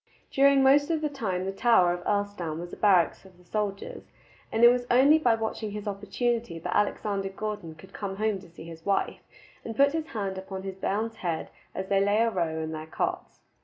[0.31, 4.11] During most of the time the tower of Earlstoun was a barracks of the soldiers,
[4.51, 8.49] and it was only by watching his opportunity that Alexander Gordon could come home to
[8.49, 9.21] see his wife,
[9.63, 12.87] and put his hand upon his bairns' heads as they lay a row in their
[12.87, 13.41] cots.